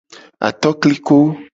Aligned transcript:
Atokliko. 0.47 1.17